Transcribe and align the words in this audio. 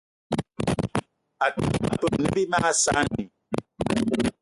Até 1.45 1.63
ma 1.83 1.91
peum 1.99 2.13
ne 2.21 2.29
bí 2.35 2.43
mag 2.51 2.65
saanì 2.83 3.23